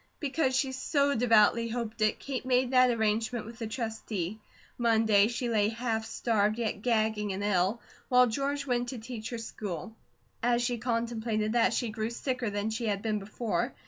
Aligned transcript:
Because 0.19 0.55
she 0.55 0.71
so 0.71 1.13
devoutly 1.13 1.69
hoped 1.69 2.01
it, 2.01 2.17
Kate 2.17 2.43
made 2.43 2.71
that 2.71 2.89
arrangement 2.89 3.45
with 3.45 3.59
the 3.59 3.67
Trustee. 3.67 4.39
Monday, 4.75 5.27
she 5.27 5.47
lay 5.47 5.69
half 5.69 6.05
starved, 6.07 6.57
yet 6.57 6.81
gagging 6.81 7.31
and 7.33 7.43
ill, 7.43 7.79
while 8.09 8.25
George 8.25 8.65
went 8.65 8.89
to 8.89 8.97
teach 8.97 9.29
her 9.29 9.37
school. 9.37 9.95
As 10.41 10.63
she 10.63 10.79
contemplated 10.79 11.51
that, 11.53 11.71
she 11.75 11.89
grew 11.89 12.09
sicker 12.09 12.49
than 12.49 12.71
she 12.71 12.87
had 12.87 13.03
been 13.03 13.19
before. 13.19 13.75